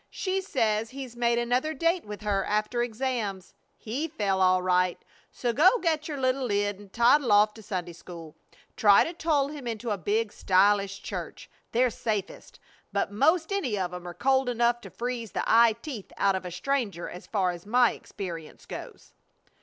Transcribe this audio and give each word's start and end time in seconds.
She 0.09 0.41
says 0.41 0.89
he's 0.89 1.15
made 1.15 1.37
another 1.37 1.75
date 1.75 2.05
with 2.05 2.21
her 2.21 2.43
after 2.45 2.81
exams. 2.81 3.53
He 3.77 4.07
fell, 4.07 4.41
all 4.41 4.63
right, 4.63 4.97
so 5.31 5.53
go 5.53 5.77
get 5.77 6.07
your 6.07 6.19
little 6.19 6.45
lid 6.47 6.79
and 6.79 6.91
toddle 6.91 7.31
off 7.31 7.53
to 7.53 7.61
Sunday 7.61 7.93
school. 7.93 8.35
Try 8.75 9.03
to 9.03 9.13
toll 9.13 9.49
him 9.49 9.67
into 9.67 9.91
a 9.91 9.99
big, 9.99 10.33
stylish 10.33 11.03
church. 11.03 11.51
They're 11.71 11.91
safest; 11.91 12.59
but 12.91 13.11
'most 13.11 13.51
any 13.51 13.77
of 13.77 13.93
'em 13.93 14.07
are 14.07 14.15
cold 14.15 14.49
enough 14.49 14.81
to 14.81 14.89
freeze 14.89 15.33
the 15.33 15.43
eye 15.45 15.73
teeth 15.83 16.11
out 16.17 16.35
of 16.35 16.45
a 16.45 16.51
stranger 16.51 17.07
as 17.07 17.27
far 17.27 17.51
as 17.51 17.67
my 17.67 17.91
experience 17.91 18.65
goes." 18.65 19.13